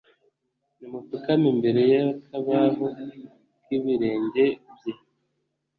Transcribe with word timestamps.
nimupfukame 0.77 1.47
imbere 1.53 1.81
y’akabaho 1.93 2.85
k’ibirenge 3.63 4.45
bye 4.75 4.93